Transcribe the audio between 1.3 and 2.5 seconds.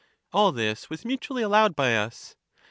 allowed by us.